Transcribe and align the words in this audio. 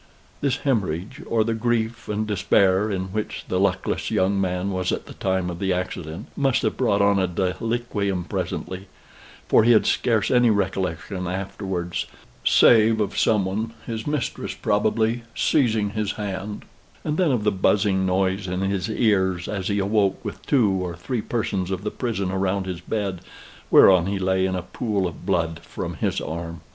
This 0.41 0.57
hemorrhage, 0.57 1.21
or 1.27 1.43
the 1.43 1.53
grief 1.53 2.07
and 2.09 2.25
despair 2.25 2.89
in 2.89 3.13
which 3.13 3.45
the 3.49 3.59
luckless 3.59 4.09
young 4.09 4.41
man 4.41 4.71
was 4.71 4.91
at 4.91 5.05
the 5.05 5.13
time 5.13 5.47
of 5.51 5.59
the 5.59 5.71
accident, 5.73 6.25
must 6.35 6.63
have 6.63 6.75
brought 6.75 7.03
on 7.03 7.19
a 7.19 7.27
deliquium 7.27 8.23
presently; 8.27 8.87
for 9.47 9.63
he 9.63 9.73
had 9.73 9.85
scarce 9.85 10.31
any 10.31 10.49
recollection 10.49 11.27
afterwards, 11.27 12.07
save 12.43 12.99
of 12.99 13.15
some 13.15 13.45
one, 13.45 13.73
his 13.85 14.07
mistress 14.07 14.55
probably, 14.55 15.21
seizing 15.35 15.91
his 15.91 16.13
hand 16.13 16.65
and 17.03 17.17
then 17.17 17.31
of 17.31 17.43
the 17.43 17.51
buzzing 17.51 18.03
noise 18.03 18.47
in 18.47 18.61
his 18.61 18.89
ears 18.89 19.47
as 19.47 19.67
he 19.67 19.77
awoke, 19.77 20.25
with 20.25 20.43
two 20.47 20.67
or 20.83 20.95
three 20.95 21.21
persons 21.21 21.69
of 21.69 21.83
the 21.83 21.91
prison 21.91 22.31
around 22.31 22.65
his 22.65 22.81
bed, 22.81 23.21
whereon 23.69 24.07
he 24.07 24.17
lay 24.17 24.47
in 24.47 24.55
a 24.55 24.63
pool 24.63 25.05
of 25.05 25.27
blood 25.27 25.59
from 25.59 25.93
his 25.93 26.19
arm. 26.19 26.61